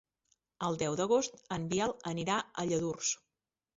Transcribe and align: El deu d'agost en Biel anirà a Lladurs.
El 0.67 0.77
deu 0.83 0.95
d'agost 1.01 1.37
en 1.57 1.67
Biel 1.73 1.93
anirà 2.13 2.39
a 2.41 2.67
Lladurs. 2.71 3.13